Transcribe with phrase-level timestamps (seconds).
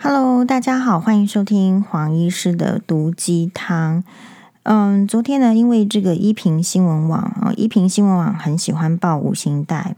[0.00, 4.04] Hello，大家好，欢迎收听黄医师的毒鸡汤。
[4.62, 9.96] 嗯，昨天呢，因为这个依萍新闻网啊，依萍新闻网很喜欢报五星带。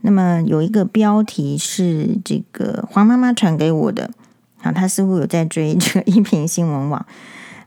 [0.00, 4.10] 那么有一个标题是这个黄妈妈传给我的
[4.62, 7.06] 啊，她似乎有在追这个依萍新闻网。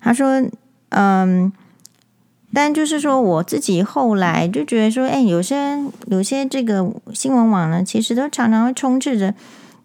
[0.01, 0.43] 她说，
[0.89, 1.49] 嗯，
[2.53, 9.33] 但就是说我自己后来就觉得说，哎，有些有些这个新闻网呢，其实都常常会充斥着。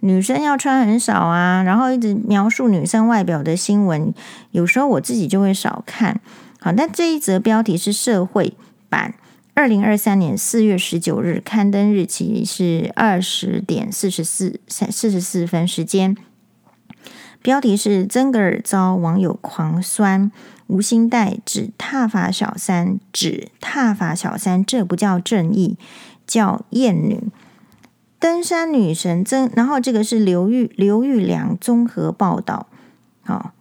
[0.05, 4.13] 女生要穿很少啊，然后一直描述女生外表的新闻，
[4.51, 6.21] 有时候我自己就会少看。
[6.61, 8.53] 好，那这一则标题是社会
[8.91, 9.15] 版，
[9.55, 16.15] 二零二三年四月十九日刊登日期是二十点四十四三四十四分，时间。
[17.41, 20.31] 标题是曾格尔遭网友狂酸，
[20.67, 25.79] 吴欣岱指踏伐小三，指踏伐小三，这不叫正义，
[26.27, 27.23] 叫厌女。
[28.25, 32.69] 登山女神曾，然后这个是刘玉刘玉良综合报道。
[33.23, 33.53] 好，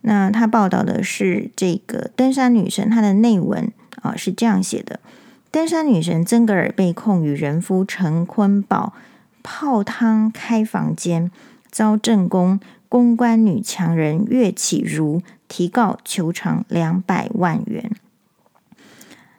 [0.00, 3.70] 那他报道的是这个登山女神，她的内文
[4.02, 4.98] 啊是这样写的：
[5.52, 8.94] 登山女神曾格尔被控与人夫陈坤宝
[9.44, 11.30] 泡汤开房间，
[11.70, 17.92] 遭正宫公关女强人岳启如提告求偿两百万元。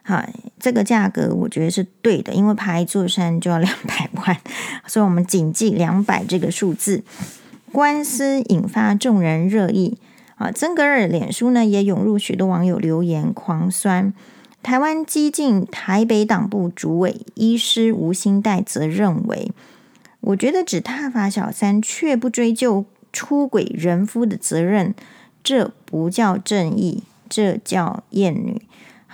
[0.04, 0.24] 好，
[0.58, 4.36] 这个价格我觉得是对的，因为爬一座山就要两百万，
[4.86, 7.04] 所以我们谨记两百这个数字。
[7.70, 9.96] 官司引发众人热议
[10.34, 14.12] 啊，曾格尔脸书呢也涌入许多网友留言狂酸。
[14.62, 19.50] 台湾激进台北党部主委医师吴欣岱则认为，
[20.20, 24.94] 我觉得只挞伐小三却不追究出轨人夫的责任，
[25.42, 28.60] 这不叫正义，这叫厌女。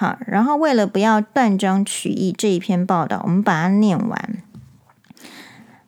[0.01, 4.37] 好，然后为了不要断章取义这一篇报道，我们把它念完。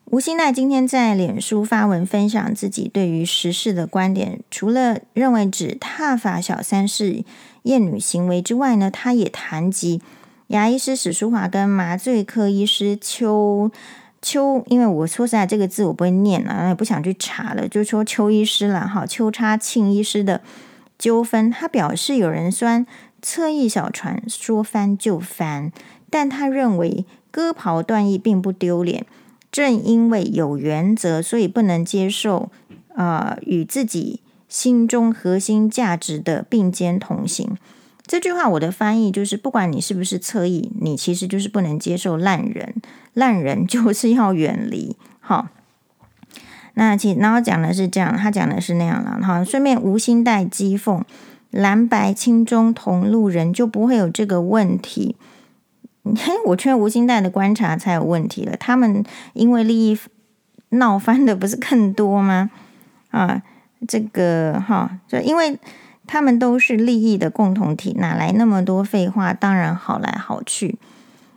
[0.06, 7.22] 吴欣奈今天在脸书发文分享自己对于时事的观点，除了认为指踏法小三是
[7.62, 10.03] 厌女行为之外呢，他也谈及
[10.48, 13.70] 牙医师史书华跟麻醉科医师邱
[14.20, 20.41] 邱，因为我说实在这个字我不会念啊，也不想去查了，就说邱医师了哈，邱叉庆医师的
[20.99, 22.84] 纠纷，他表示有人酸。
[23.22, 25.72] 侧翼小船说翻就翻，
[26.08, 29.06] 但他认为割袍断义并不丢脸。
[29.53, 32.50] 正因为有原则，所以不能接受
[32.94, 37.56] 啊、与自己心中核心价值的并肩同行。
[38.06, 42.75] 这句话我的翻译就是：不管你是不是侧翼，你其实就是不能接受烂人，
[43.14, 44.97] 烂人 就是要远离。
[45.20, 45.48] 好，
[46.75, 49.20] 那其然后讲的是这样，他讲的是那样了。
[49.22, 51.02] 好，顺便无心带讥讽。
[51.50, 55.16] 蓝白青中同路人就不会有这个问题。
[56.05, 58.56] 嘿，我劝吴欣岱的观察才有问题了。
[58.56, 59.99] 他们因为利益
[60.71, 62.50] 闹翻的不是更多吗？
[63.11, 63.43] 啊，
[63.88, 65.59] 这个哈，就因为
[66.06, 69.34] 他们都是利益的共同体，哪来那么多废话？
[69.34, 70.78] 当然好来好去。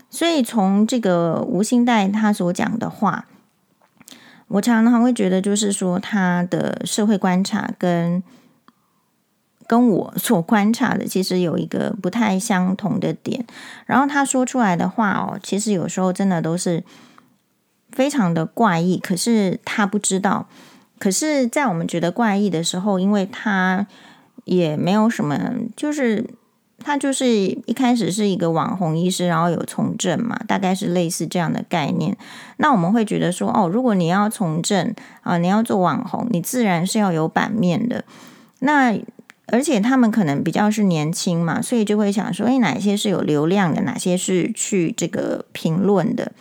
[0.10, 3.26] 所以从这个吴欣岱他所讲的话，
[4.48, 8.22] 我常常会觉得，就是说他的社会观察跟。
[9.68, 13.46] 跟我所观察的其实有一个不太相同的点，
[13.86, 16.84] 然后他说出来的话哦，其实有时候真的都是
[17.92, 20.48] 非常的怪异，可是他不知道。
[21.00, 23.86] 可是，在我们觉得怪异的时候，因为他
[24.46, 25.38] 也没有什么，
[25.76, 26.26] 就是
[26.80, 32.16] 他就是一开始是一个网红医师，然后有从政嘛，大概是类似这样的概念。
[32.56, 38.06] 那我们会觉得说，哦，如果你要从政啊，你要做网红，你自然是要有版面的。
[38.60, 38.98] 那
[39.48, 46.32] 而且他们可能比较是年轻嘛，所以就会想说，诶，哪些是有流量的，哪些是去这个评论的。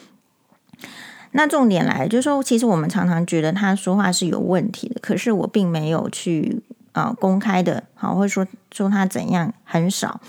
[1.32, 6.62] 那重点来就是说，其实我们常常觉得他说话是有问题的，可是我并没有去
[6.92, 10.20] 啊、呃、公开的，好，或者说说他怎样很少，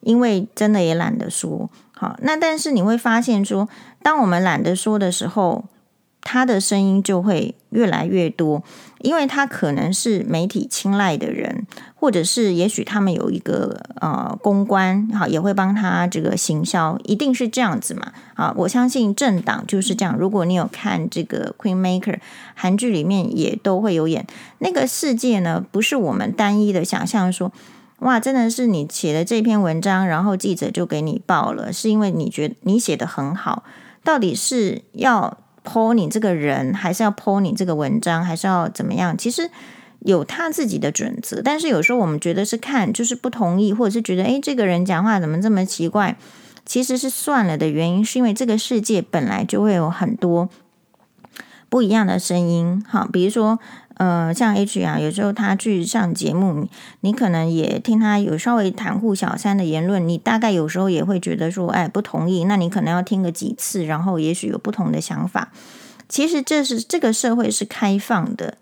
[0.00, 1.68] 因为真的也懒得说。
[1.92, 3.68] 好，那但是你会发现说，
[4.02, 5.64] 当我们懒得说的时候。
[6.28, 8.60] 他的声音就会越来越多，
[8.98, 11.64] 因为他可能是媒体青睐的人，
[11.94, 18.12] 或者是也许他们有一个呃公关，好也会帮他这个行销，一定是这样子嘛？
[18.34, 20.16] 啊，我相信政党就是这样。
[20.18, 22.14] 如果你有看这个《Queen Maker》
[22.56, 24.26] 韩剧里面也都会有演
[24.58, 27.52] 那个世界呢，不是我们单一的想象说，
[28.00, 33.62] 哇，真的是你写的这篇文章，然后记者就给你报了，是因为你觉得你写得很好，
[34.02, 35.38] 到底是要。
[35.66, 39.18] 剖你这个人，还是要剖你这个文章，还是要怎么样？
[39.18, 39.50] 其实
[40.00, 46.16] 有他自己的准则，但是有时候我们觉得是看，就是不同意，或者是觉得，诶，这个人讲话怎么这么奇怪？
[46.64, 50.48] 其实是算了的原因，是因为这个世界本来就会有很多
[51.68, 52.84] 不一样的声音。
[52.88, 53.58] 哈，比如说，
[53.98, 56.68] 呃，像 H 啊，有时候他去上节目，
[57.00, 62.44] 你可能也听他有稍微袒护小三的言论，你大概有时候也会觉得说，哎，不同意。
[62.44, 65.50] 那你可能要听个几次，然后也许有不同的想法。
[66.10, 68.58] 其实这是这个社会是开放的，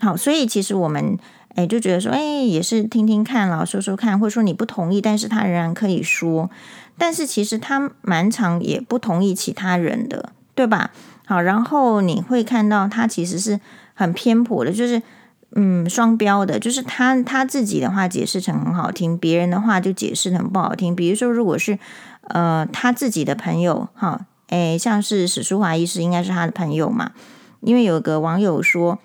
[0.00, 1.16] 好，所以其实我们
[1.54, 6.50] 哎就觉得说，哎，也是听听看啦，说说看，或者说你不同意，但是他仍然可以说。
[6.98, 10.90] 但是其实他蛮常也不同意其他人的，对吧？
[11.24, 13.60] 好，然后你会看到他其实是。
[14.00, 15.02] 很偏颇的，就是
[15.54, 20.96] 嗯，双标的，就是他他自己的话解释成很好听，别人的话就解释成不好听。
[20.96, 21.78] 比如说，如果是
[22.22, 27.12] 呃他自己的朋友，哈，诶，像是史书华医师应该是他的朋友嘛，
[27.60, 28.98] 因为有个网友说，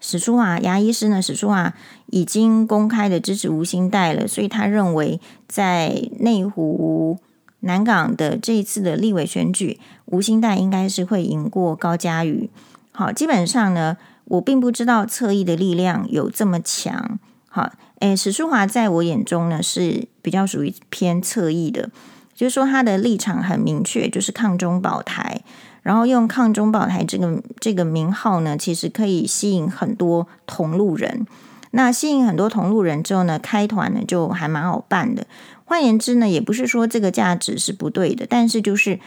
[0.00, 1.72] 史书华牙医师呢，史书华
[2.06, 7.18] 已经公开的支持吴欣岱了，所以他认为在内湖
[7.60, 12.50] 南港的这一次的立委选举，吴欣岱应该是会赢过高嘉瑜。
[12.98, 17.20] 好，基本上呢，我并不知道侧翼的力量有这么强。
[17.48, 21.90] 好，诶，史书华在我眼中呢是比较属于偏侧翼的，
[22.34, 25.42] 就是说他的立场很明确，就是抗中保台，
[25.82, 31.24] 然后用抗中保台这个这个名号呢，其实可以吸引很多同路人。
[31.70, 35.24] 那吸引很多同路人之后呢，开团呢就还蛮好办的。
[35.64, 38.98] 换言之呢，也不是说这个价值是不对的，但是就是。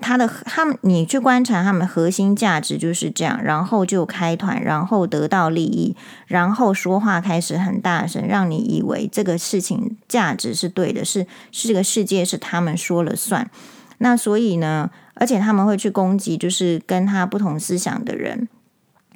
[0.00, 5.94] 他的他们，你去观察他们核心价值就是这样，然后就开团，然后得到利益，
[6.26, 13.50] 然后说话开始很大声，让你以为这个事情价值是对的，是是这个世界是他们说了算。
[13.98, 18.48] 那所以呢，而且他们会去攻击，就是跟他不同思想的人，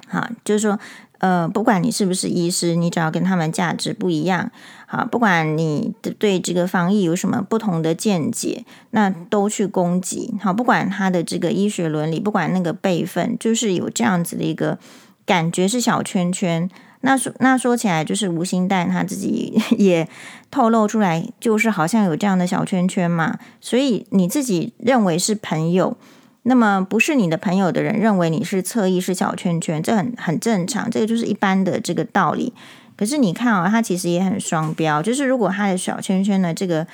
[0.07, 0.79] 哈，就是说。
[1.19, 4.51] 呃，不管你是不是医师，你只要跟他们价值不一样，
[4.95, 14.79] 啊，不管你对这个防疫有什么不同的见解，那都去攻击，好，不管他的这个医学伦理，不管那个辈分，就是有这样子的一个
[15.25, 16.69] 感觉是小圈圈。
[17.01, 20.07] 那说那说起来，就是吴欣岱他自己也
[20.49, 25.97] 透露出来，就是好像有这样的小圈圈嘛，所以你自己认为是朋友。
[26.47, 32.53] 那么不是你的朋友的人认为你是侧翼是小圈圈，这很很正常，这个就是一般的这个道理。
[32.97, 36.87] 可是你看啊、哦，他其实也很双标，就是如果他的小圈圈的，这个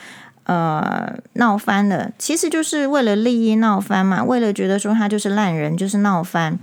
[0.46, 6.58] 呃闹翻了，其实就是为了利益闹翻嘛，为了觉得说他就是烂人，就是闹翻。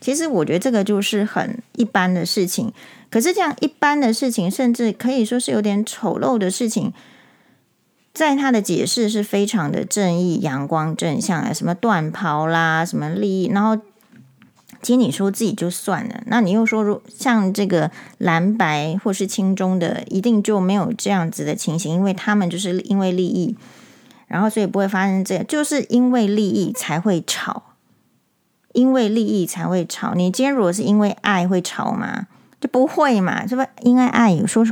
[0.00, 2.72] 其实我觉得这个就是很一般的事情。
[3.10, 6.92] 可是这样一般的事情，甚至可以说是有点丑陋的事情。
[8.12, 13.76] 在他的解释是非常的正义、阳光、正向啊，什么断袍啦，什么利益，然后
[14.84, 23.56] 其实你说自己就算了，那你又说，如像这个蓝白或是青中的，一定就没有这样子的情形，因为他们就是因为利益，
[24.28, 27.62] 然后所以不会发生这样，就是因为利益才会吵，
[28.74, 30.12] 因为利益才会吵。
[30.12, 32.26] 你今天如果是因为爱会吵吗？
[32.60, 33.64] 就不会嘛，是不？
[33.80, 34.62] 因为爱，说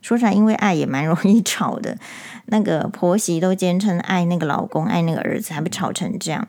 [0.00, 1.98] 说出来，因为爱也蛮容易吵的。
[2.46, 6.48] 那个婆媳都坚称爱那个老公，爱那个儿子，还不吵成这样。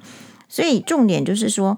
[0.49, 1.77] 所以重点就是说，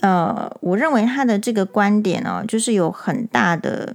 [0.00, 3.94] 呃，我认为他的这个观点哦，就是有很大的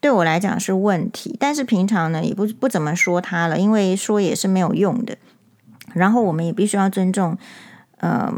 [0.00, 1.36] 对我来讲是问题。
[1.38, 5.16] 但是平常呢，也不不怎么说他了，因为说也是没有用的。
[5.94, 7.36] 然后我们也必须要尊重，
[7.98, 8.32] 呃，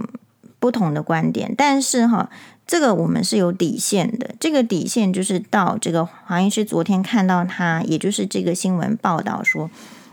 [0.59, 1.55] 不同的观点。
[1.57, 2.31] 但是哈，
[2.67, 4.35] 这个我们是有底线的。
[4.39, 9.71] 这个底线就是到这个黄医师昨天看到他，也就是这个新闻报道说。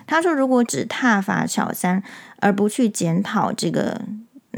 [0.10, 2.02] 他说：“如果只挞伐小三，
[2.40, 4.02] 而不去检讨这个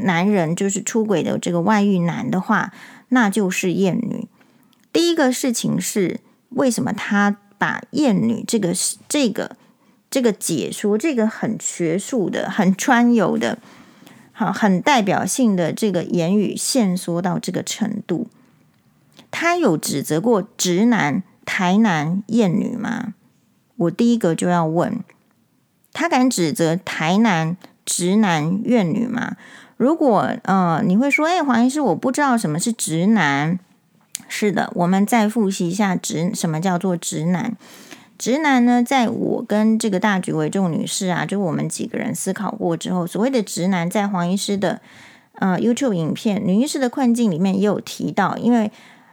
[0.04, 2.72] 男人就是出轨的这个外遇男的话，
[3.08, 4.28] 那就是厌女。
[4.92, 8.72] 第一个事情是，为什么他把厌女这个
[9.08, 9.56] 这个
[10.10, 13.58] 这个解说，这个很学术的、很专有的、
[14.32, 18.28] 好很代表性的这个言语，限缩到这个程度？
[19.30, 23.14] 他有指责过直男、台男厌女吗？
[23.76, 24.98] 我第一个就要问。”
[25.92, 29.36] 他敢指责台男直男怨女吗？
[29.80, 33.58] 如果呃，你会说，哎，黄医师，我不知道什么是直男。
[34.28, 37.56] 是的，我们再复习一下直什么叫做直男。
[38.18, 44.82] 直男呢，在我跟这个大局为重女士啊，就我们几个人思考过之后，所谓的直男，在黄医师的
[45.36, 48.36] 呃 YouTube 影片《女医师的困境》里面也有提到。
[48.36, 48.70] 因为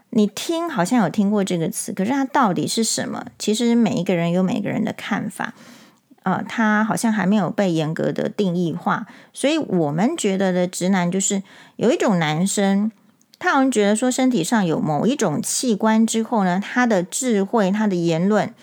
[0.09, 3.25] 你听好像有听过这个词，可是它到底是什么？
[3.39, 5.53] 其实每一个人有每个人的看法。
[6.27, 11.41] 呃，他好像还没有被严格的定义化，所以我们觉得的直男就是
[11.77, 12.91] 有一种男生，
[13.39, 18.53] 他好像觉得说身体上有某一种器官之后呢，他的智慧、他的言论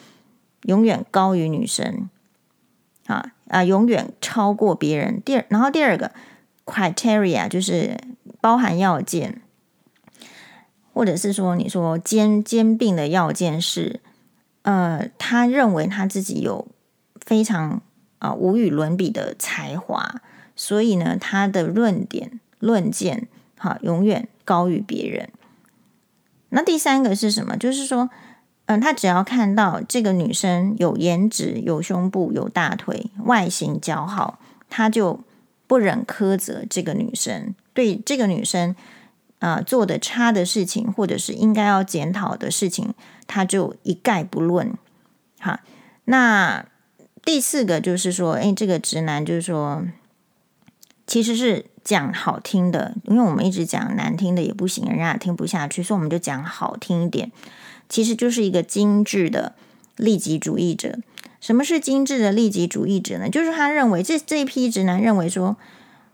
[0.65, 2.11] 永远高于女生，
[3.07, 5.23] 啊啊，永远超过别人。
[5.25, 6.13] 第二，然后第二个
[6.67, 7.97] criteria 就是
[8.43, 9.41] 包含要件，
[10.93, 14.01] 或者是说你说兼兼并的要件是，
[14.61, 16.69] 呃，他认为他自己有
[17.25, 17.83] 非常
[18.19, 20.23] 啊、无与伦比的才华，
[20.57, 23.29] 所以呢，他的论点论见
[23.59, 25.29] 哈永远高于别人。
[26.51, 27.57] 那第三个是什么？
[27.57, 28.09] 就是说，
[28.67, 34.39] 嗯、他只要看到这个女生有颜值、有胸部、有大腿，外形姣好，
[34.71, 35.21] 他就
[35.67, 38.77] 不忍苛责这个女生，对这个女生
[39.41, 42.95] 啊、做的差的事情，或者是应该要检讨的事情，
[43.27, 44.73] 他就一概不论。
[45.41, 45.61] 哈，
[46.05, 46.65] 那
[47.25, 49.83] 第四个就是说，哎，这个直男就是说，
[51.07, 57.33] 其实是讲好听的，因为我们一直讲难听的也不行，人家也听不下去，所以我们就讲好听一点。
[57.89, 59.55] 其实就是一个精致的
[59.97, 60.99] 利己主义者。
[61.41, 63.29] 什么是精致的利己主义者呢？
[63.29, 65.57] 就是他认为这这一批直男认为说，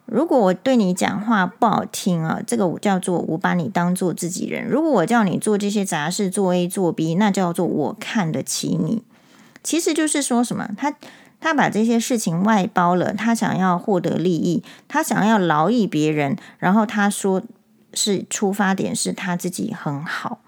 [0.06, 9.02] 如果我对你讲话不好听啊，这个我叫做我把你当做自己人；如果我叫你做这些杂事，做 A 做 B，那叫做我看得起你。
[9.62, 10.94] 其实就是说什么，他
[11.40, 17.42] 他把这些事情外包了，他想要获得利益，他想要劳役别人，然后他说
[17.94, 20.40] 是出发点是他自己很好。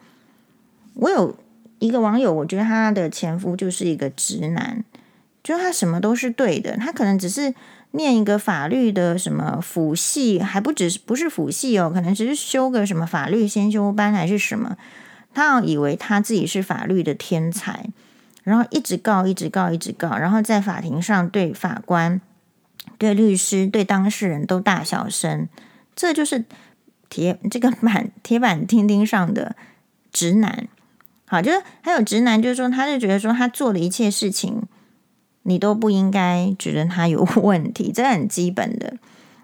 [0.94, 1.36] 我有
[1.78, 4.84] 一个网友，我觉得他的前夫就是一个直男，
[5.42, 7.54] 就他什么都是对的，他可能只是
[7.92, 14.76] 念一个法律的什么辅系，还不只是不是辅系哦，可能只是修个什么法律先修班还是什么，
[15.34, 17.86] 他以为他自己是法律的天才，
[18.42, 22.20] 然后一直告，一直告，一直告，然后在法庭上对法官、
[22.98, 25.48] 对律师、对当事人都大小声，
[25.94, 26.44] 这就是
[27.08, 29.54] 铁这个 板铁板钉钉上的
[30.12, 30.68] 直男。
[31.26, 34.62] 好，就是还有直男，就是说，他就觉得说，他做的一切事情，
[35.44, 38.96] 你都不应该觉得他有 问题，这很基本的。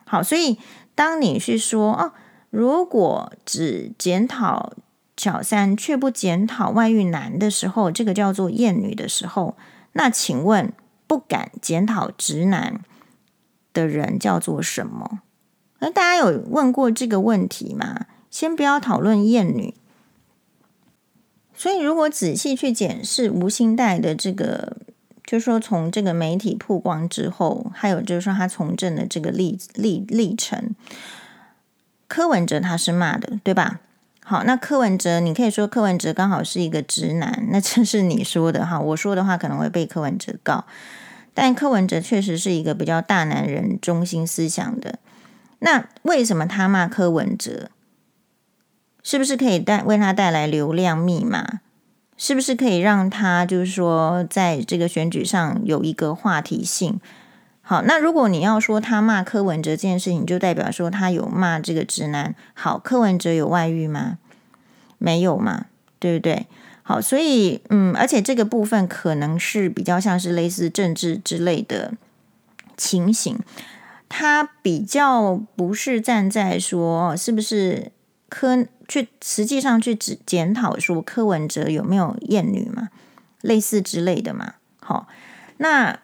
[0.04, 0.58] 好，所以
[0.94, 2.12] 当你是说哦，
[2.50, 4.72] 如果只检讨
[5.18, 9.56] 小三却不检讨外遇男的时候，这个叫做厌女的时候，
[9.94, 10.72] 那请问
[11.08, 12.80] 不敢检讨直男
[13.74, 15.18] 的人叫做什么？
[15.80, 18.06] 那大家有问过这个问题吗？
[18.30, 19.74] 先不要讨论厌女。
[21.54, 24.76] 所以，如果仔细去检视吴欣岱的这个，
[25.24, 30.76] 就是说从这个媒体曝光之后，还有就是说他从政的这个历历历程，
[32.06, 33.80] 柯文哲他是骂的，对吧？
[34.28, 40.66] 好，那柯文哲，你可以说柯文哲刚好是一个直男，那这是你说的哈，我说的话可能会被柯文哲告，
[41.32, 44.98] 但柯文哲确实是一个比较大男人中心思想的。
[45.60, 47.70] 那为什么他骂柯文哲？
[49.02, 51.60] 是不是可以带为他带来流量密码？
[52.18, 57.00] 是不是可以让他就是说在这个选举上有一个话题性？
[57.68, 62.34] 好，那如果你要说他骂柯文哲这件事情，就代表说他有骂这个直男。
[62.54, 64.16] 好，柯文哲有外遇吗？
[64.96, 65.66] 没有嘛，
[65.98, 66.46] 对不对？
[66.82, 71.92] 好，所以嗯，而且这个部分可能是比较像是类似政治之类的
[72.78, 73.38] 情形，
[74.08, 77.92] 他比较不是站在说是不是
[78.30, 78.64] 柯。
[78.88, 82.88] 去实际上去检检讨说柯文哲有没有厌女嘛，
[83.42, 84.54] 类似之类的嘛。
[84.80, 85.06] 好，
[85.58, 85.98] 那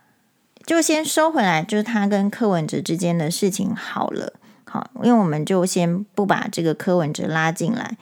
[0.66, 4.32] 就先收回来，就是他跟柯文哲之间的事情好了。
[4.64, 7.96] 好，因为我们就先不把这个柯文哲拉进来。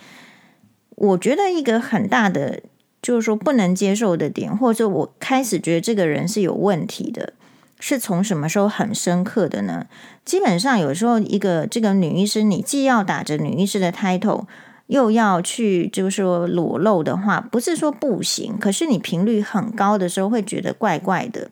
[0.90, 2.60] 我觉得一个很大的
[3.02, 7.32] 就是说不能接受的点，或者我开始觉得这个人是有问题的。
[7.80, 9.86] 是从什么时候很深刻的呢？
[10.24, 14.44] 基本上有时候一个这个女医师，你既要打着女医师的 title，
[14.86, 21.50] 又要去就是说裸露的话，不是说不行，可是你频率很高的时候会觉得怪怪的。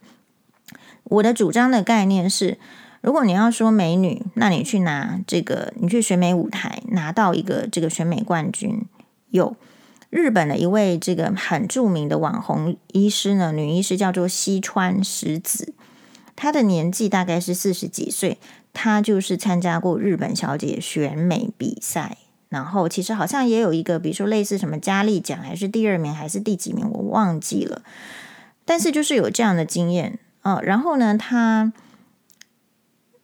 [1.11, 2.57] 我的主张的概念是，
[3.01, 8.85] 如果你要说美女，那你去拿这个，你去选美舞台拿到一个这个选美冠军，
[9.31, 9.57] 有
[10.09, 15.75] 日本的一位这个很著名的网红医师呢，女医师叫做西川十子。
[16.37, 18.39] 她的年纪大概是四十几岁，
[18.73, 22.17] 她就是参加过日本小姐选美比赛，
[22.49, 27.83] 然后其实好像也有一个，比如说类似什么佳丽奖，还是第二名，还是第几名，我忘记了。
[28.65, 30.61] 但是就是有这样的经验哦。
[30.63, 31.73] 然后呢，他，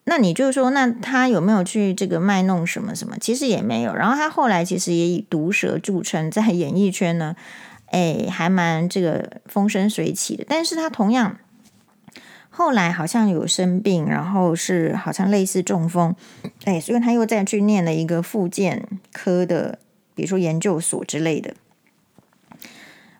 [0.05, 3.17] 那你就说，那他有没有去这个卖弄什么什么？
[3.21, 3.95] 其实也没有。
[3.95, 7.37] 然后他后来其实也以毒舌著称，在演艺圈呢，
[7.87, 10.45] 哎，还蛮这个风生水起的。
[10.49, 11.39] 但是他同样。
[12.49, 16.17] 后来好像有生病，然后是好像类似中风，
[16.65, 19.79] 哎，所以他又再去念了一个复健科的，
[20.15, 21.53] 比如说研究所之类的。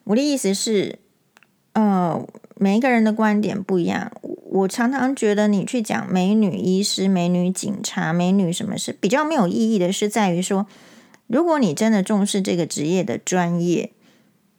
[0.05, 0.99] 我的意思是，
[1.75, 2.27] 呃，
[2.59, 4.11] 每一个人的观点不一样。
[4.23, 10.67] 我常常觉得你去讲美女医师、美女警察、美女什么是比较没有意义的，是在于说
[11.27, 13.93] 如果你真的重视这个职业的专业，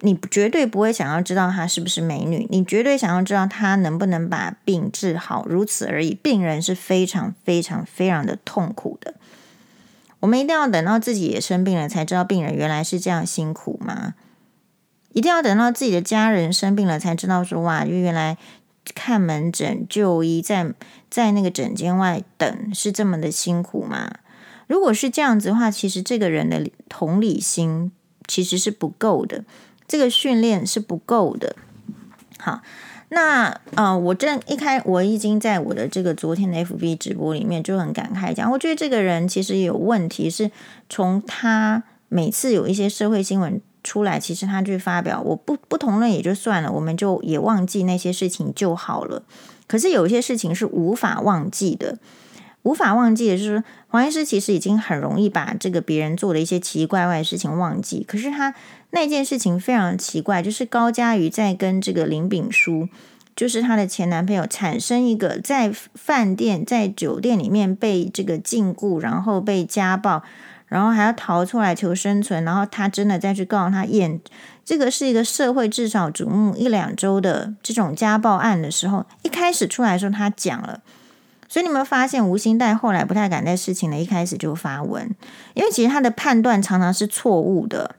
[0.01, 6.13] 你绝对不会想要知道她是不是美女，你绝对想要知道她能不能把病治好，如此而已。
[6.13, 9.15] 病人是非常非常非常的痛苦的。
[10.19, 14.13] 我们一定要等到自己也生病了，才知道病人原来是这样辛苦吗？
[15.17, 18.37] 一定要等到自己的家人生病了，才知道说哇，原来
[18.93, 20.71] 看门诊就医，在
[21.09, 24.11] 在那个诊间外等是这么的辛苦吗？
[24.67, 27.91] 如果是这样子的话，其实这个人的同理心
[28.27, 29.43] 其实是不够的，
[29.87, 31.55] 这个训练是不够的。
[32.37, 32.61] 好，
[33.09, 40.51] 那、呃，我正一开，我已经在我的这个昨天的 FB 直播里面就很感慨讲，我觉得这个人其实有问题，是
[40.87, 49.23] 从他每次有一些社会新闻出来，其实他去发表，我不不同了也就算了，我们就也忘记那些事情就好了。
[49.65, 51.97] 可是有一些事情是无法忘记的。
[52.63, 58.03] 无法忘记的就是，黄医师其实已经很容易把这个别人做的一些奇奇怪怪的事情忘记。
[58.05, 58.53] 可是他
[58.89, 62.89] 那件事情非常奇怪，就是高嘉瑜在跟这个林炳书，
[63.37, 70.23] 就是她的前男朋友，产生一个在饭店、在酒店里面被这个禁锢，然后被家暴，
[70.67, 74.19] 然后还要逃出来求生存，然后他真的再去告他验，
[74.65, 80.81] 这个是一个社会至少瞩目一两周的这种家暴案的时候，一开始出来的时候，他讲了。
[81.49, 85.09] 所以你们发现吴欣岱后来不太敢在事情的一开始就发文，
[85.53, 87.95] 因为其实他的判断常常是错误的。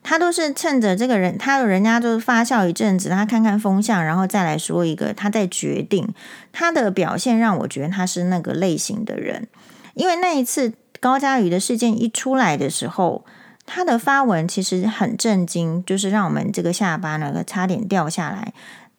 [0.00, 6.14] 他都是趁着这个人，他人家就是发酵一阵子，他看看风向，然后再来说一个，他再决定。
[6.52, 9.48] 他的表现让我觉得他是那个类型的人，
[9.94, 13.24] 因为那一次高嘉瑜的事件一出来的时候，
[13.66, 18.52] 他的发文其实很震惊，就是让我们这个下巴呢差点掉下来。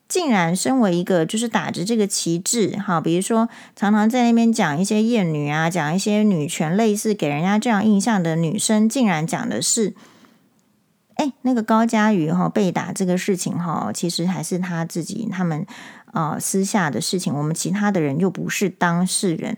[0.07, 9.93] 竟然身为一个就是打着这个旗帜，哈，比如说常常在那边讲一些厌女啊，讲一些女权类似给人家这样印象的女生，竟然讲的是，
[11.13, 15.63] 哎，那个高嘉瑜哈被打这个事情哈，其实还是他自己他们
[16.11, 19.57] 啊、私下的事情，我们其他的人又不是当事人，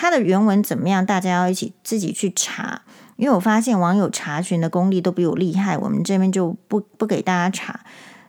[0.00, 1.04] 他的原文怎么样？
[1.04, 2.82] 大家要一起自己去查，
[3.16, 7.80] 因为我发现网友查询的功力都比我厉害，我们这边就不不给大家查。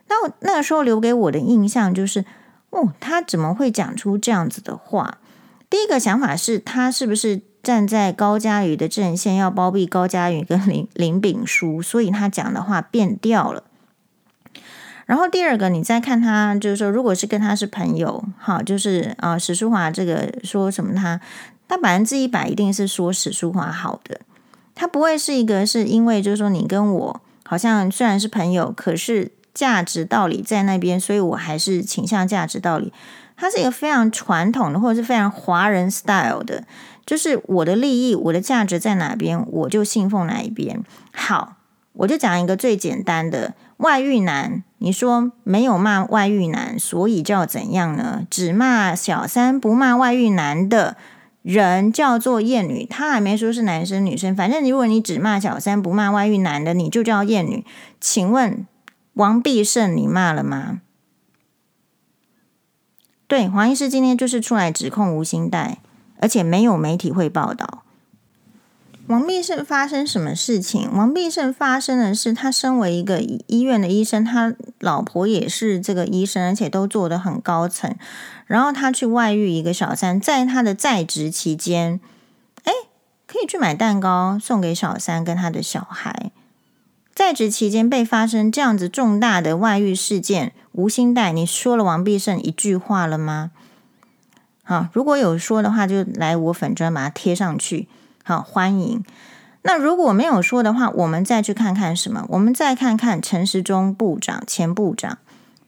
[0.08, 2.24] 那我那个时候留给我的印象就是，
[2.70, 5.18] 哦，他怎么会讲出这样子的话？
[5.70, 13.62] 第一个想法是他是不是站在高嘉瑜的阵线，要包庇高嘉瑜跟林林炳书，所以他讲的话变调了。
[15.06, 21.20] 然后第二个，你再看他，就是说，如果是跟他是朋友，哈，就是啊，史书华这个说什么他，
[21.70, 24.20] 他百分之一百一定是说史书华好的，
[24.74, 29.30] 他不会是一个是因为就是说你跟我好像虽然是朋友，可是。
[29.52, 32.92] 价值道理在那边，所以我还是倾向价值道理。
[33.36, 36.64] 他是一个非常传统的，或者是非常华人 style 的，
[37.04, 40.82] 就是我的利益、我的价值在哪边，我就信奉哪一边。
[41.12, 41.56] 好，
[41.94, 44.62] 我就讲一个最简单的外遇男。
[44.78, 48.22] 你说没有骂外遇男，所以叫怎样呢？
[48.30, 50.96] 只骂小三不骂外遇男的
[51.42, 52.84] 人叫做艳女。
[52.84, 57.64] 他还没说是男生女生，反正如果你只骂小三不骂外遇男的，你就叫艳女。
[58.00, 58.66] 请问？
[59.14, 60.80] 王必胜，你骂了吗？
[63.26, 65.78] 对，黄医师今天就是出来指控吴兴代，
[66.20, 67.79] 而且没有媒体会报道。
[69.10, 70.88] 王必胜发生什么事情？
[70.92, 77.92] 王必胜发生的是，他身为一个医院的医生，他老婆也是这个医生，而且都做得很高层。
[78.46, 82.00] 然后他去外遇一个小三，在他的在职期间，
[82.62, 82.72] 哎，
[83.26, 86.30] 可以去买蛋糕送给小三跟他的小孩。
[87.12, 93.50] 在职期间被发生这样子重大的外遇事件，吴欣岱，你说了王必胜一句话了吗？
[94.62, 97.88] 好，如果有说的话，就来我粉砖把它贴上去。
[98.24, 99.04] 好，欢迎。
[99.62, 102.24] 那如果没有说的话，我们再去看看什么？
[102.28, 105.18] 我们再看看陈时中部长，前部长，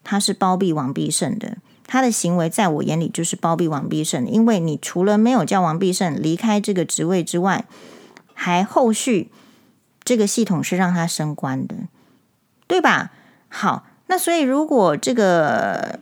[0.02, 7.64] 他是包庇王必胜的，他的行为在我眼里就是包庇王必胜，因为你除了没有叫王必胜离开这个职位之外，
[8.34, 9.30] 还后续。
[10.04, 11.76] 这个系统是让他升官的，
[12.66, 13.12] 对吧？
[13.48, 16.00] 好，那所以如果这个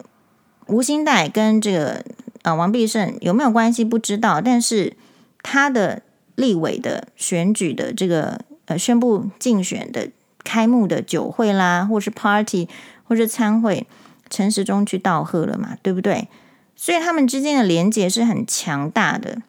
[0.69, 2.03] 吴新代跟这个、
[2.41, 4.97] 呃、王必胜有没有关系不知道，但是
[5.43, 6.01] 他的
[6.41, 10.11] 立委的选举的这个呃宣布竞选的
[10.43, 12.69] 开幕的酒会啦，或是 party
[13.05, 13.87] 或是参会，
[14.29, 16.29] 陈时中去道贺了嘛，对不对？
[16.75, 19.43] 所以他们之间的连结是很强大的。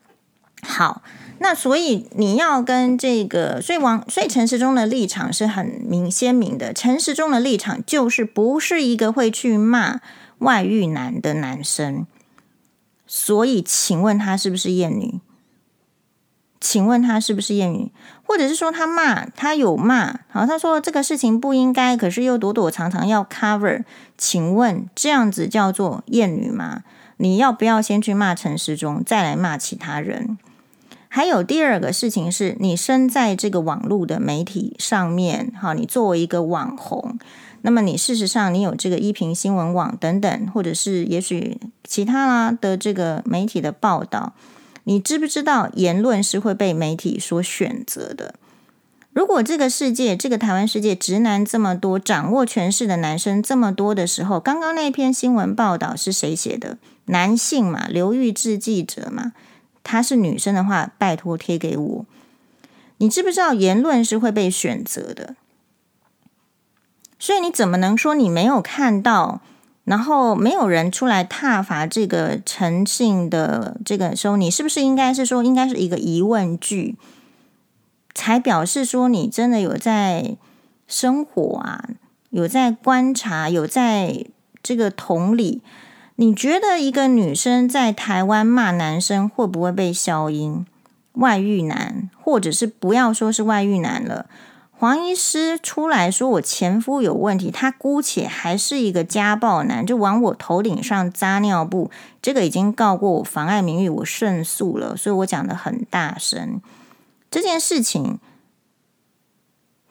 [0.61, 1.01] 好。
[1.43, 6.71] 那所以你要跟这个，所以王，所以陈时中的立场是很明鲜明的。
[6.71, 10.01] 陈时中的立场就是不是一个会去骂
[10.37, 12.05] 外遇男的男生。
[13.07, 15.19] 所以，请问他是不是厌女？
[16.61, 17.91] 请问他是不是厌女？
[18.23, 23.83] 或者是说他骂他有骂，好，他说这个事情不应该，可是又躲躲藏藏要 cover，
[24.17, 26.83] 请问这样子叫做厌女吗？
[27.17, 30.37] 你要不要先去骂陈时中，再来骂其他人？
[31.09, 37.19] 还有第二个事情是，你身在这个网络的媒体上面，好，你作为一个网红，
[37.63, 44.33] 那么你事实上你有这个一苹新闻网等等，或者是也许其他的这个媒体的报道。
[44.91, 48.35] 你知不知道言论是会被媒体所选择的？
[49.13, 56.77] 如果这个世界，这个台湾世界，直男这么多，掌握权势的男生这么多的时候，刚刚那篇新闻报道是谁写的？
[57.05, 59.31] 男性嘛，刘玉志记者嘛。
[59.81, 62.05] 他是女生的话，拜托贴给我。
[62.97, 65.37] 你知不知道言论是会被选择的？
[67.17, 69.39] 所以你怎么能说你没有看到？
[69.83, 76.95] 然后没有人出来踏伐这个诚信的这个时候，你是不是应该是说，应该是一个疑问句，
[78.13, 80.37] 才表示说你真的有在
[80.87, 81.89] 生活啊，
[82.29, 84.25] 有在观察，有在
[84.61, 85.61] 这个同理。
[86.17, 90.65] 你觉得一个女生在台湾骂男生会不会被消音？
[91.13, 94.27] 外遇男，或者是不要说是外遇男了。
[94.81, 101.91] 黄医师出来说：“我前夫有问题，他姑且还是一个家暴男，就往我头顶上扎尿布。
[102.19, 106.59] 这个已经告过我妨碍名誉，我胜诉了，所以我讲的很大声。
[107.29, 108.17] 这件事情，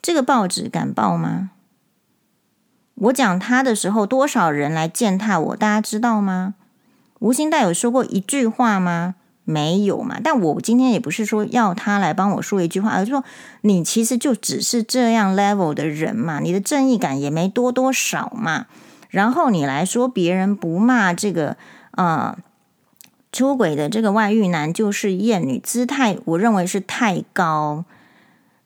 [0.03, 1.51] 这个报纸敢报吗？
[2.97, 5.57] 我讲他的时候，多少人来践踏我？
[5.57, 6.57] 大家知道吗？
[7.21, 10.21] 吴欣岱有说过一句话吗？”没有嘛？
[10.23, 13.25] 但我今天也不是说要他来帮我说一句话，而是说
[13.63, 18.67] 你其实就只是这样 level 的人嘛，你的正义感也没多多少嘛。
[19.09, 21.57] 然后你来说别人不骂这个
[21.93, 22.37] 呃
[23.33, 27.85] 出轨的这个外遇男就是厌女，姿态我认为是太高，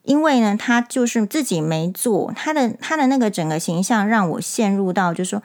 [0.03, 5.41] 因为呢他就是自己没做，他的他的那个整个形象让我陷入到就是说。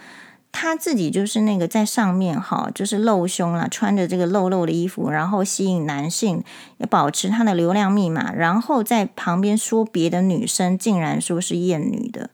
[0.53, 6.43] 他自己就是那个在上面哈，就是露胸啦，穿着这个露露的衣服，然后吸引男性，
[6.79, 12.31] 也保持他的流量密码，然后在旁边说别的女生竟然说是厌女的，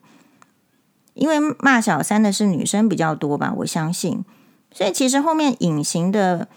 [1.14, 4.24] 因为骂小三的是女生比较多吧，我相信，
[4.72, 6.48] 所以其实后面隐形的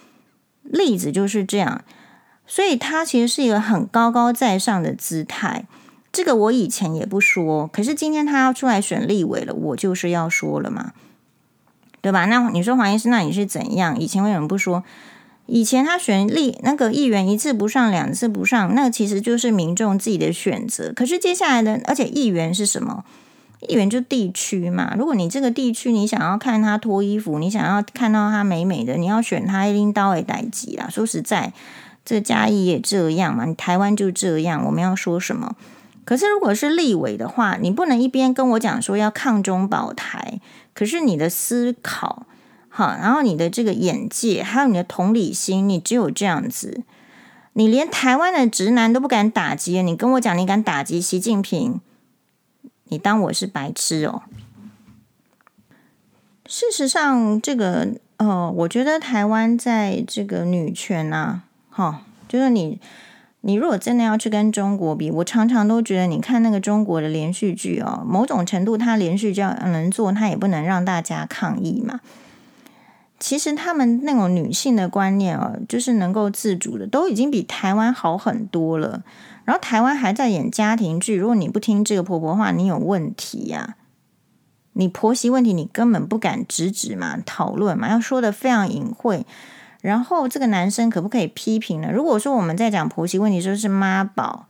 [0.64, 1.84] 例子就是这样，
[2.48, 5.66] 所以他其实是一个很高高在上的姿态，
[6.12, 10.94] 这个我以前也不说，可是今天他要出来选立委了，我就是要说了嘛。
[12.02, 12.26] 对吧？
[12.26, 14.00] 那你说黄医师，那你是怎样？
[14.00, 14.84] 以前为什么不说？
[15.52, 20.94] 以前他选立那个议员一次不上，两次不上，那其实就是民众自己的选择。
[20.96, 23.04] 可是接下来的，而且议员是什么？
[23.68, 24.94] 议员就地区嘛。
[24.98, 30.88] 如果你这个地区你想要看他脱衣服，你想要看到他美美的，你要选他一拎刀为代级啦。
[30.90, 31.52] 说实在，
[32.06, 35.56] 这嘉义也这样嘛，你台湾就这样，我们要说什么？
[36.06, 40.40] 可是如果是立委的话，你不能一边跟我讲说要抗中保台。
[40.80, 42.26] 可是你的思考，
[42.70, 46.84] 好，然后你的这个眼界，还有你的同理心，你只有这样子，
[47.52, 51.82] 你连台湾的直男都不敢打击，你跟我讲你敢打击习近平，
[52.86, 54.22] 你当我是白痴哦？
[56.46, 62.80] 事实上，这个呃，我觉得台湾在这个女权啊，哈，就是你。
[63.42, 72.02] 你如果真的要去跟中国比，我常常都觉得，你看那个中国的连续剧哦，某种程度它连续这样能做，它也不能让大家抗议嘛。
[73.18, 79.04] 其实他们那种女性的观念哦，就是能够自主的，都已经比台湾好很多了。
[79.46, 83.76] 然后台湾还在演家庭剧，如果你不听这个婆婆话，你有问题呀、
[84.74, 89.26] 你婆媳问题，你根本不敢直指嘛，讨论嘛，要说的非常隐晦。
[89.82, 91.90] 然后这个男生可不可以批评呢？
[91.92, 94.48] 如果说我们在讲婆媳问题，说是妈宝，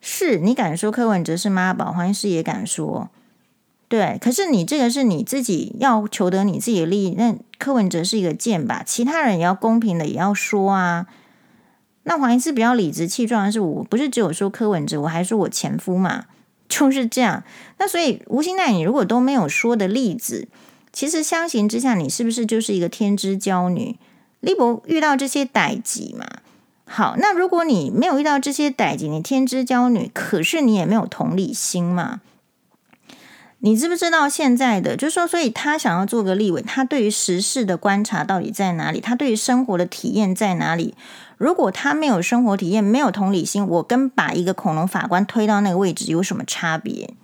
[0.00, 3.08] 是你敢说柯文哲是妈宝，黄医师也敢说，
[3.88, 4.18] 对。
[4.20, 11.06] 可是你这个是你自己要求得你自己的利益，那柯文哲是一个贱吧，其他人也要公平的也要说啊。
[12.04, 16.26] 那黄医师比较理直气壮的是，我不是只有说柯文哲，我还说我前夫嘛，
[16.68, 17.42] 就是这样。
[17.78, 20.48] 那所以吴欣岱，你如果都没有说的例子，
[20.92, 23.96] 其实相形之下，你是不是就是一个天之骄女？
[24.42, 26.26] 立博遇到这些代志嘛？
[26.84, 32.20] 好，那如果你没有遇到这些代志，你天之骄女，可是你也没有同理心嘛？
[33.60, 39.00] 你知不知道现在的，就是说，所以他想要做个立委，他对于时事的观察到底在哪里？
[39.00, 40.94] 他对于生活的体验在哪里？
[41.38, 47.14] 如果他没有生活体验，没有同理心，我跟把一个恐龙法官推到那个位置有什么差别？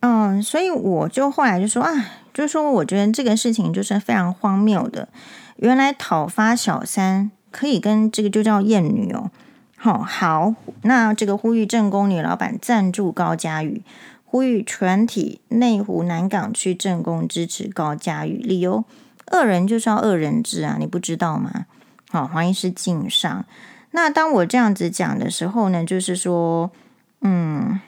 [0.00, 1.92] 嗯，所以我就后来就说啊，
[2.32, 5.08] 就是说，我觉得这个事情就是非常荒谬的。
[5.56, 9.30] 原来讨伐小三可以跟这个就叫厌女哦，
[9.76, 13.82] 好，好，那这个呼吁正宫女老板赞助高嘉瑜，
[14.24, 18.84] 呼吁全体内湖南港区正宫支持高嘉瑜，理由
[19.32, 21.64] 恶人就是要恶人治啊，你不知道吗？
[22.10, 23.44] 好，黄医师敬上。
[23.92, 26.70] 那当我这样子讲的时候呢，就是说，
[27.22, 27.80] 嗯，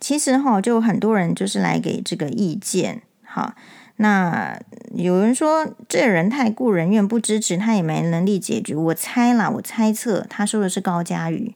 [0.00, 3.54] 其实哈，就很多人就是来给这个意见，好。
[3.96, 4.58] 那
[4.92, 8.74] 有人说这人太顾人怨，不支持他也没能力解决。
[8.74, 11.54] 我猜啦，我猜测他说的是高嘉瑜。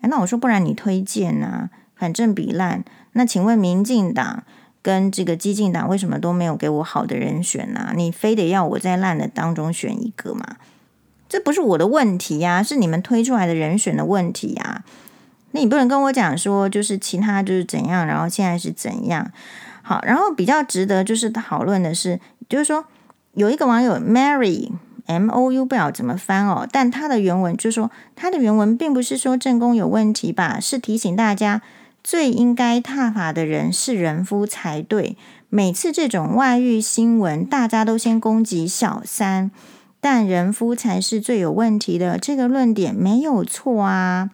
[0.00, 1.70] 那我说不然你推荐呢？
[1.96, 2.84] 反正比烂。
[3.12, 4.44] 那请问民进党
[4.82, 7.92] 跟这个激进党为什么都没有给我好的人选呢？
[7.94, 10.56] 你非得要我在烂的当中选一个吗？
[11.28, 14.84] 这不是我的问题呀，是你们推出来的人选的问题呀。
[15.52, 19.30] 那你不能跟我讲说就是其他就是怎样，然后现在是怎样。
[19.86, 22.18] 好，然后比较值得就是讨论的是，
[22.48, 22.86] 就是说
[23.34, 24.70] 有一个网友 Mary
[25.04, 31.60] M O U 不知道怎么翻哦，但他的原文就说他的原文并不是说正宫有问题吧，是提醒大家
[32.02, 35.18] 最应该踏法的人是人夫才对。
[35.50, 39.50] 每次这种外遇新闻，大家都先攻击小三，
[40.00, 44.30] 但人夫才是最有问题的，这个论点没有错啊。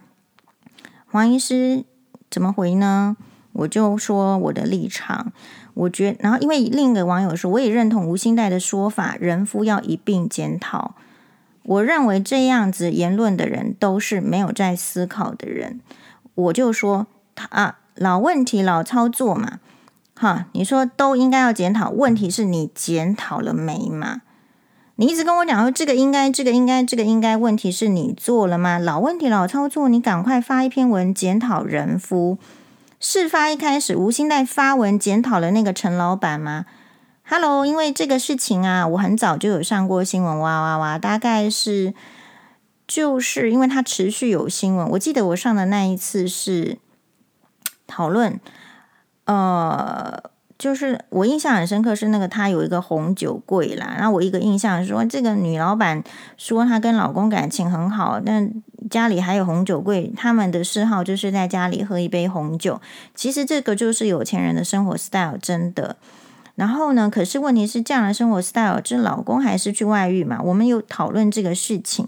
[1.06, 1.84] 黄医师
[2.30, 3.16] 怎么回呢？
[3.52, 5.32] 我就说我的立场，
[5.74, 10.94] 我觉，然后因为另一个网友说，我也认同吴欣代的说法，人夫要一并检讨。
[11.62, 15.80] 我认为这样子言论的人都是没有在思考的人。
[16.34, 19.58] 我就说他啊，老问题老操作嘛，
[20.14, 24.22] 哈，你说都应该要检讨，问题是你检讨了没嘛？
[24.96, 28.78] 你一直跟我讲说这个应该，这个应该，这个应该，问题是你做了吗？
[28.78, 32.38] 老问题老操作，你赶快发一篇文检讨人夫。
[33.00, 36.66] 事发一开始，吴欣岱发文检讨了那个陈老板吗
[37.26, 40.98] ？Hello，因为这个事情啊，我很早就有上过新闻，哇哇哇！
[40.98, 41.94] 大概是
[42.86, 46.78] 就是因为他持续有新闻，我记得我上的那一次是
[47.86, 48.38] 讨论，
[49.24, 50.29] 呃。
[50.60, 53.94] 就是我印象很深刻，是那个她有一个红酒柜啦。
[53.96, 56.04] 然后我一个印象说，这个女老板
[56.36, 58.52] 说她跟老公感情很好，但
[58.90, 62.78] 家里还有红酒柜，他们的嗜好就是在家里喝一杯红酒。
[63.14, 65.96] 其实这个就是有钱人的生活 style，真的。
[66.56, 70.42] 然后呢，可是问题是这样的生活 style，这老公还是去外遇嘛？
[70.42, 72.06] 我们有讨论这个事情。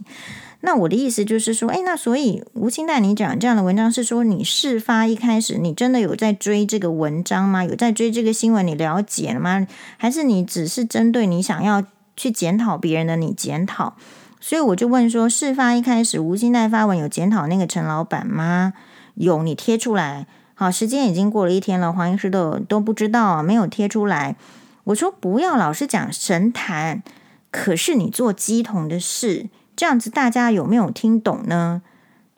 [0.64, 7.64] 那我的意思就是说，诶，那所以吴欣岱，你讲这样的文章是说，你事发一开始，你真的有在追这个文章吗？
[7.64, 8.64] 有在追这个新闻？
[8.64, 9.66] 你了解了吗？
[9.96, 11.82] 还是你只是针对你想要
[12.16, 13.96] 去检讨别人的，你检讨？
[14.40, 18.72] 所以我就问说，事发一开始，吴欣岱发文有检讨那个陈老板吗？
[19.14, 20.28] 有，你贴出来。
[20.54, 24.36] 好，时间已经过了一天了，黄医师都都不知道，没有贴出来。
[24.84, 27.02] 我说不要老是讲神坛，
[27.50, 29.48] 可是你做鸡同的事。
[29.74, 31.82] 这样子大家有没有听懂呢？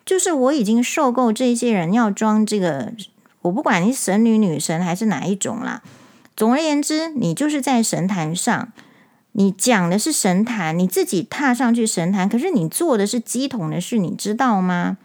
[0.04, 2.92] 就是我已经受够这些人要装这个，
[3.42, 5.82] 我不管你神女、女神还是哪一种啦。
[6.36, 8.72] 总而言之，你就是在神坛上，
[9.32, 14.98] 你讲的是神坛，你自己踏上去神坛，可是你做的是乩童的事，你知道吗？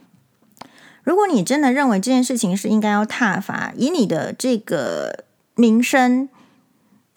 [1.04, 5.24] 如果你真的认为这件事情是应该要踏伐，以你的这个
[5.56, 6.28] 名声，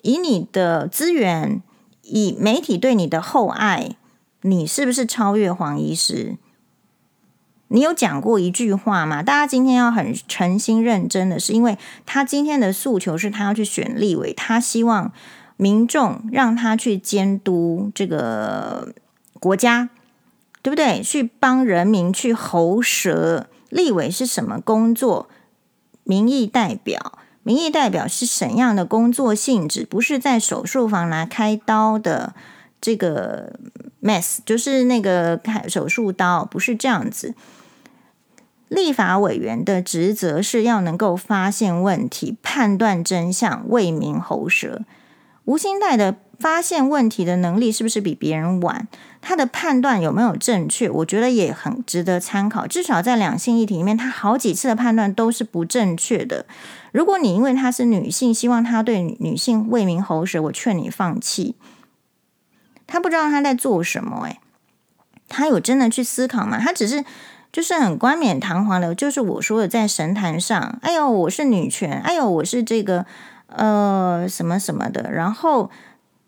[0.02, 1.60] 以你的资源，
[2.02, 3.96] 以媒体对你的厚爱。
[4.42, 6.36] 你是不是超越黄医师？
[7.68, 9.22] 你有讲过一句话吗？
[9.22, 15.12] 大家今天要很诚心认真的是，因为他今天的诉求是他要去选立委，他希望
[15.56, 18.92] 民众让他去监督这个
[19.40, 19.88] 国家，
[20.60, 21.00] 对不对？
[21.02, 23.48] 去帮人民去喉舌。
[23.70, 25.28] 立委是什么工作？
[26.04, 29.86] 民意代表，民意代表是怎样的工作性质？
[29.86, 32.34] 不是在手术房拿开刀的。
[32.82, 33.60] 这个
[34.02, 37.34] mess 就是那个手术刀，不是这样子。
[38.68, 44.82] 立法委员的职责是要能够发现问题、判断真相、为民喉舌。
[45.44, 48.88] 吴欣岱的发现问题的能力是不是比别人晚？
[49.20, 50.88] 他的判断有没有正确？
[50.88, 52.66] 我觉得也很值得参考。
[52.66, 56.46] 至少在两性议题里面，他好几次的判断都是不正确的。
[56.92, 61.56] 如果你因为他是女性，希望他对女性为民喉舌，我劝你放弃。
[62.92, 64.38] 他不知道他在做什么，诶，
[65.26, 66.58] 他有真的去思考吗？
[66.58, 67.02] 他只是
[67.50, 73.06] 就是很冠冕堂皇的，就是我说的在神坛上，哎呦，我是女权，哎呦，我是这个
[73.46, 75.70] 呃什么什么的，然后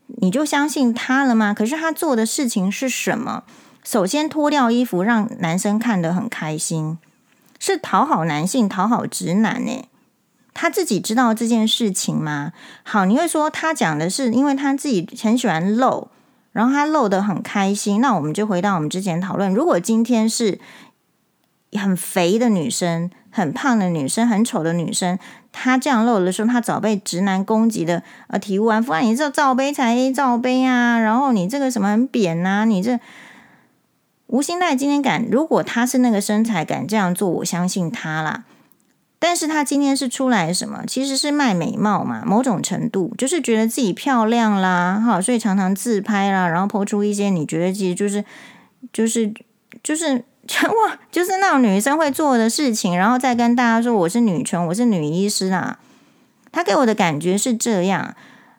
[0.06, 1.52] 你就相信他了吗？
[1.52, 3.44] 可是他做的事情是什么？
[3.84, 6.96] 首先脱掉衣服，让男生看得很开心，
[7.58, 9.86] 是讨好男性，讨好直男呢？
[10.54, 12.52] 他自己知道这件事情吗？
[12.82, 16.08] 好，你会说他讲的是因为他自己很喜欢露。
[16.54, 20.58] 然后他露得很开心，那我们就回到我们之前讨论，如果今天是
[21.72, 25.18] 很肥的女生、很胖的女生、很丑的女生，
[25.50, 29.00] 她这样露的时候，她早被直男攻击的呃体无完肤啊！
[29.00, 32.64] 你这罩杯才罩杯啊，然后你这个什么很扁呐、啊？
[32.64, 33.00] 你这
[34.28, 38.44] 吴欣岱今天敢，如果她是那个身材敢这样做，我相信她啦。
[39.26, 40.84] 但是她今天是出来什么？
[40.86, 48.22] 其实是卖美貌嘛，某种程度就是觉得自己漂亮啦，哈，所以常常自拍啦，然后抛出一些你觉得其实就是
[48.92, 49.32] 就是
[49.82, 50.22] 就是
[50.68, 55.78] 哇，就是那种女生会做的事情，然后再跟大家说我是女权，我是女医师啊。
[56.52, 58.14] 她给我的感觉是这样。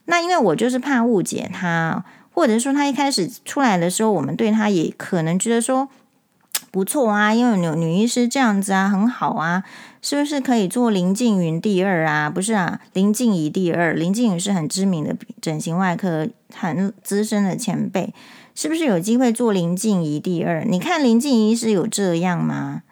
[0.06, 5.90] 那因为我就是怕误解她，或者说她一开始出来的时候，我们对她也可能觉得说。
[6.76, 9.64] 不错啊，因为女女医师这样子啊，很好啊，
[10.02, 12.30] 是不是可以做林静云第二啊？
[12.30, 18.14] 不是啊，林静仪第二，林静仪是很知名的整形外科很资深的前辈，
[18.54, 20.66] 是不是有机会做林静仪第二？
[20.66, 22.84] 你看林静仪是有这样吗？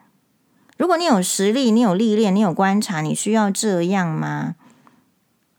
[0.78, 4.56] 如果你有实力，你有历练，你有观察，你需要这样吗？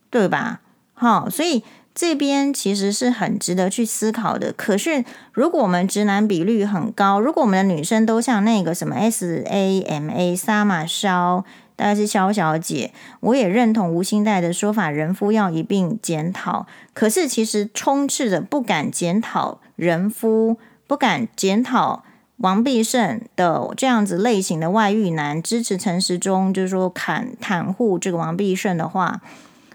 [0.09, 0.63] 对吧？
[0.95, 1.63] 好，所以。
[1.95, 4.53] 这边其实是很值得去思考的。
[4.53, 11.45] 可是，如果我们直男比率很高，如果我们的女生都像那个什么 S A M A 萨玛萧，
[11.77, 16.67] 大概是萧小姐，我也认同吴欣岱的说法，人夫要一并检讨。
[16.93, 20.57] 可是，其实充斥着不敢检讨人夫、
[20.89, 22.03] 不敢检讨
[22.39, 29.21] 王必胜的这样子类型的外遇男，支持陈时中，就是说袒袒护这个王必胜的话。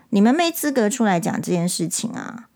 [0.09, 2.47] 你们没资格出来讲这件事情啊，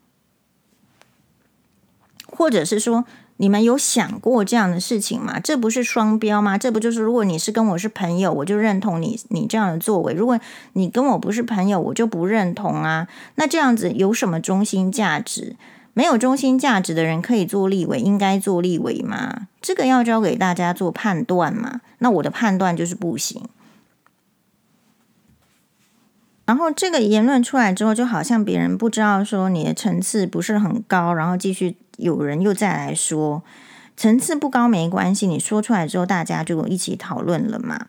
[2.26, 3.04] 或者是说，
[3.36, 5.38] 你们有想过这样的事情吗？
[5.38, 6.58] 这不是双标吗？
[6.58, 10.38] 这不就是如果你是跟我是朋友，我就认同你你这样的作为；如果
[10.72, 13.08] 你跟我不是朋友，我就不认同啊。
[13.36, 15.56] 那这样子有什么中心价值？
[15.96, 19.46] 没有中心价值的人可以做立委，应该做立委吗？
[19.62, 21.80] 这个要交给大家做判断嘛。
[21.98, 23.42] 那我的判断就是不行。
[26.46, 33.42] 然后这个言论出来之后，就好像别人不知道说你的层次不是很高，然后继续有人又再来说
[33.96, 37.86] 层次不高没关系，你说出来之后大家就一起讨论了嘛。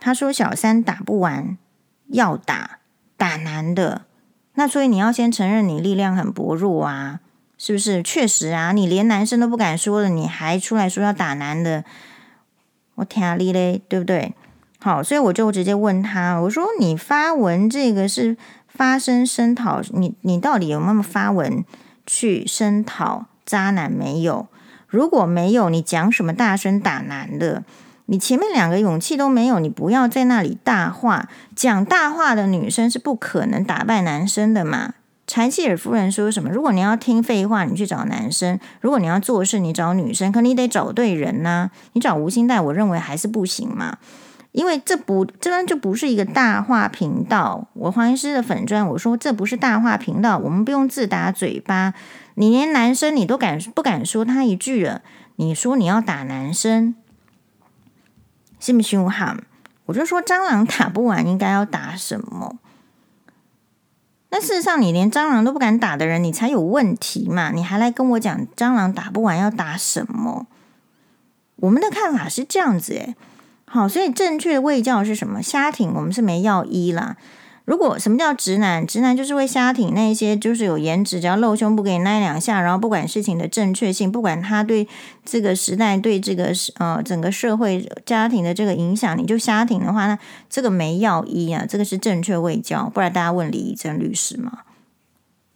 [0.00, 1.56] 他说小三打不完
[2.08, 2.80] 要打
[3.16, 4.02] 打男的，
[4.54, 7.20] 那所以你要先承认你力量很薄弱啊，
[7.56, 8.02] 是不是？
[8.02, 11.84] 确实啊，你连男生都不敢说了，你还出来说要打男的，
[12.96, 14.34] 我天啊你嘞，对不对？
[14.84, 18.36] 好，所以我就直接问他，我说：“你发文这个是
[18.68, 21.64] 发声声讨你，你到底有没有发文
[22.04, 24.46] 去声讨渣男没有？
[24.86, 27.62] 如果没有，你讲什么大声打男的？
[28.04, 31.30] 你前面两个勇气都没有，你不要在那里大话。
[31.56, 34.92] 讲大话的女生是不可能打败男生的嘛？
[35.26, 36.50] 柴契尔夫人说什么？
[36.50, 40.30] 如果你要听废话，你去找男生；如果你要做事，你找女生。
[40.30, 43.96] 可你得找对人呐、你找吴欣岱，我认为还是不行嘛。”
[44.54, 47.66] 因为这不，这边就不是一个大话频道。
[47.72, 51.92] 我黄医师的粉专，我说这不是大话频道，我们不用自打嘴巴。
[52.36, 55.02] 你连男生你都敢不敢说他一句了？
[55.34, 56.94] 你说你要打男生，
[58.60, 59.42] 信不信我喊？
[59.86, 62.56] 我就说蟑螂打不完，应该要打什么？
[64.30, 67.50] 那事实上，你连蟑螂都不敢打的人，你才有问题嘛？
[67.50, 70.46] 你还来跟我讲蟑螂打不完要打什么？
[71.56, 73.16] 我们的看法是这样子，诶。
[73.74, 75.42] 好，所以正确的卫教是什么？
[75.42, 77.16] 瞎挺我们是没药医啦。
[77.64, 78.86] 如果什么叫直男？
[78.86, 84.86] 直男就是会瞎挺那些就是有颜值，只要露胸部给你拉两下，然后不管事情的正确性，不管他对
[85.24, 90.16] 这个时代、对这个呃整个社会家庭的这个影响，你就瞎挺的话，那
[90.48, 92.88] 这个没药医啊，这个是正确卫教。
[92.94, 94.60] 不然大家问李怡珍律师嘛？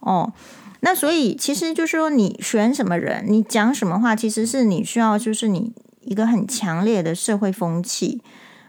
[0.01, 0.33] 哦，
[0.81, 5.73] 那所以其实就是说，你选什么人，你讲什么话，其实是你需要，就是你。
[6.09, 8.23] 一个很强烈的社会风气，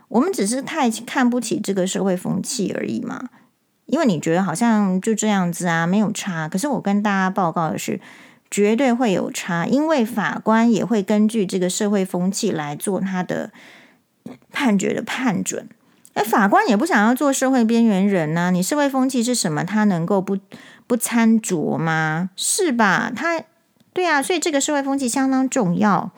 [0.10, 3.30] 我们只是太看不起这个社会风气而已嘛。
[3.86, 6.47] 因为你觉得好像就这样子啊，没有差。
[6.47, 7.99] 可是我跟大家报告的是，
[8.52, 13.52] 绝对会有差，因为法官也会根据这个社会风气来做他的
[14.52, 15.67] 判决的判准。
[16.13, 18.52] 哎，法官也不想要做社会边缘人呐。
[18.52, 19.63] 你社会风气是什么？
[19.63, 20.37] 他能够不
[20.85, 22.29] 不参酌吗？
[22.35, 23.12] 是吧？
[23.15, 23.42] 他
[23.94, 26.12] 对啊，所以这个社会风气相当重要。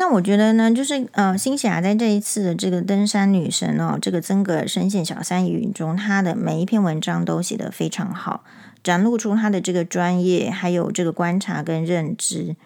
[0.00, 8.42] 那我觉得呢，就是呃，新霞在这一次的这个登山女神哦，这个曾格尔深陷小三疑云中，她的每一篇文章都写得非常好，
[8.82, 12.56] 展露出她的这个专业，还有这个观察跟认知，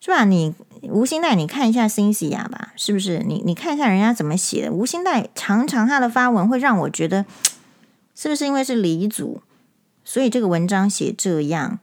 [0.00, 0.24] 是吧？
[0.24, 3.24] 你吴欣岱，你看一下新霞吧，是不是？
[3.26, 4.72] 你你看一下人家怎么写的。
[4.72, 7.26] 吴欣岱常常他的发文会让我觉得，
[8.14, 9.42] 是不是因为是黎族，
[10.04, 11.80] 所以这个文章写这样，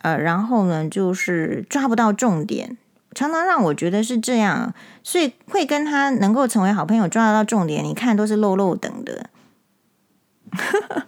[0.00, 2.78] 呃，然后呢，就是抓不到重点。
[3.14, 7.84] 常常让我觉得是这样，所以会跟他能够成为好朋友，抓得到重点。
[7.84, 9.28] 你看都是漏漏等的，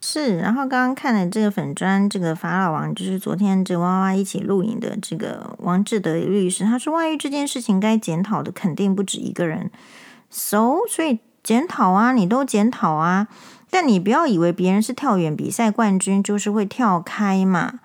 [0.00, 0.38] 是。
[0.38, 9.70] 然后刚刚看了这个粉砖，这个法老王就是昨天这娃娃一起录影的这个王志德律师，他说外遇这件事情该检讨的肯定不止一个人
[10.30, 13.28] ，so 所以检讨啊，你都检讨啊，
[13.68, 17.80] 但你不要以为别人是跳远比赛冠军就是会跳开嘛，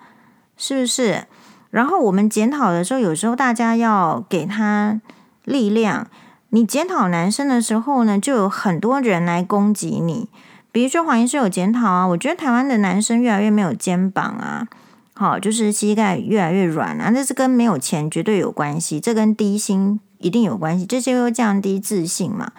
[0.56, 1.26] 是不是？
[1.72, 5.00] 然后我们检讨的时候，有时候大家要给他
[5.44, 6.06] 力量。
[6.50, 10.28] 你检讨男生的时候呢，就有很多人来攻击你。
[10.70, 14.68] 比如说黄医师有检讨啊，我觉得台湾的男生越来越没有肩膀啊，
[15.14, 22.52] 好，就是膝盖越来越软啊，那是跟没有钱绝对有关系，这跟低薪一定有关系，这些又降低自信嘛。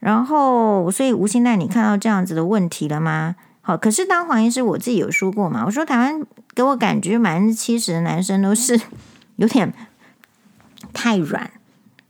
[0.00, 3.36] 然后，所以吴欣岱，你看到这样子的问题了吗？
[3.62, 6.20] 好，可是当黄医师我自己有说过嘛，我说台湾
[6.54, 8.80] 给我感觉百分之七十的男生都是
[9.36, 9.72] 有点
[10.92, 11.50] 太软，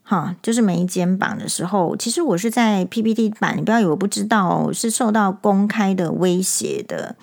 [0.02, 7.16] 哈，就是没肩膀的时候，其实我是在 PPT 版，你不要以为我不知道，是受到公开的威胁的。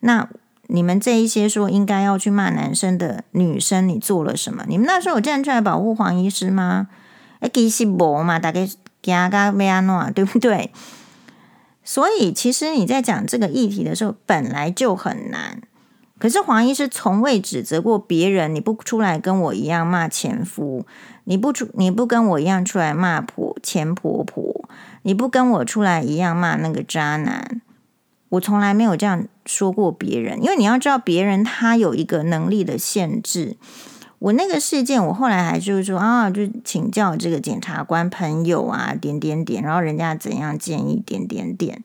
[0.00, 0.28] 那
[0.68, 4.64] 你们这一些说应该要去骂男生的女生，你做了什么？
[4.68, 6.88] 你们那时候有站出来保护黄医师吗？
[7.40, 8.66] 哎，其实没嘛，大概
[9.02, 10.72] 加加维安诺， 对不对？
[11.82, 15.60] 所以，其实你在讲这个议题的时候，本来就很难。
[16.24, 20.86] 可是黄医师从未指责过别人，你不出来跟我一样骂前夫，
[21.24, 24.66] 你不出你不跟我一样出来骂婆前婆婆，
[25.02, 27.60] 你不跟我出来一样骂那个渣男，
[28.30, 30.42] 我从来没有这样说过别人。
[30.42, 33.58] 因为你要知道，别人他有一个能力的限制。
[34.20, 41.84] 我那个事件，我后来还就是说啊，就请教这个检察官朋友啊，点点点，然后人家怎样建议，点点点，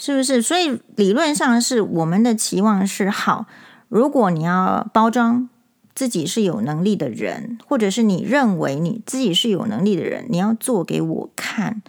[0.00, 0.40] 是不是？
[0.40, 3.44] 所以理论上是我们的期望是好。
[3.88, 5.48] 如果你要包装
[5.94, 11.82] 自己是有能力的人，或者是你认为你自己是有能力的人，你要做给我看。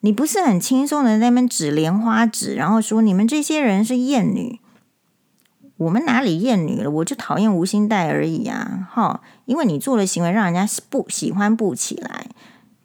[0.00, 4.60] 你不是很轻松的在那边指莲花指，然后说你们这些人是厌女。
[5.76, 6.90] 我们哪里厌女了？
[6.90, 8.88] 我就讨厌吴欣岱而已啊！
[8.90, 12.28] 哈，因为你做的行为让人家不喜欢不起来，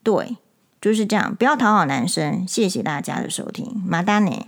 [0.04, 0.36] 对，
[0.82, 1.34] 就是这样。
[1.34, 2.46] 不要讨好男生。
[2.46, 4.48] 谢谢大家的收听，马丹尼。